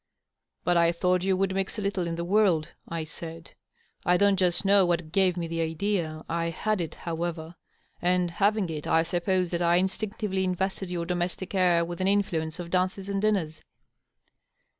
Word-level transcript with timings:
"But 0.65 0.77
I 0.77 0.91
thought 0.91 1.23
you 1.23 1.37
would 1.37 1.53
mix 1.53 1.77
a 1.77 1.81
little 1.83 2.07
in 2.07 2.15
the 2.15 2.23
world," 2.25 2.69
I 2.89 3.03
said." 3.03 3.51
I 4.03 4.17
don^t 4.17 4.35
just 4.37 4.65
know 4.65 4.83
what 4.83 5.11
gave 5.11 5.37
me 5.37 5.47
the 5.47 5.61
idea. 5.61 6.25
I 6.27 6.49
had 6.49 6.81
it, 6.81 6.95
however. 6.95 7.53
And 8.01 8.31
having 8.31 8.67
it, 8.71 8.87
I 8.87 9.03
suppose 9.03 9.51
that 9.51 9.61
I 9.61 9.75
instinctively 9.75 10.43
invested 10.43 10.89
your 10.89 11.05
domestic 11.05 11.53
air 11.53 11.85
with 11.85 12.01
an 12.01 12.07
influence 12.07 12.57
of 12.57 12.71
dances 12.71 13.09
and 13.09 13.21
dinners." 13.21 13.61